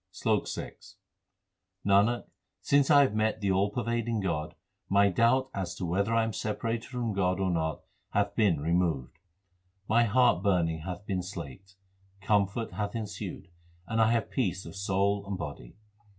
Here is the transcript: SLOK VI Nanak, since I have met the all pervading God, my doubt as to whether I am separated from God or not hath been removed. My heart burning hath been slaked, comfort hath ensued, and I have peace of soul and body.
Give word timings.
SLOK 0.09 0.49
VI 0.51 0.71
Nanak, 1.85 2.23
since 2.59 2.89
I 2.89 3.01
have 3.03 3.13
met 3.13 3.39
the 3.39 3.51
all 3.51 3.69
pervading 3.69 4.19
God, 4.19 4.55
my 4.89 5.09
doubt 5.09 5.51
as 5.53 5.75
to 5.75 5.85
whether 5.85 6.11
I 6.15 6.23
am 6.23 6.33
separated 6.33 6.85
from 6.89 7.13
God 7.13 7.39
or 7.39 7.51
not 7.51 7.81
hath 8.09 8.33
been 8.35 8.59
removed. 8.59 9.19
My 9.87 10.05
heart 10.05 10.41
burning 10.41 10.79
hath 10.79 11.05
been 11.05 11.21
slaked, 11.21 11.75
comfort 12.19 12.71
hath 12.73 12.95
ensued, 12.95 13.49
and 13.87 14.01
I 14.01 14.09
have 14.11 14.31
peace 14.31 14.65
of 14.65 14.75
soul 14.75 15.23
and 15.27 15.37
body. 15.37 15.75